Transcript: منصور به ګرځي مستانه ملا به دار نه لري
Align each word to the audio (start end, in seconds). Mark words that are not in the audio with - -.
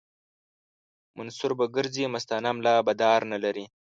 منصور 1.17 1.51
به 1.59 1.65
ګرځي 1.75 2.03
مستانه 2.13 2.49
ملا 2.57 2.75
به 2.85 2.93
دار 3.01 3.21
نه 3.31 3.37
لري 3.43 3.65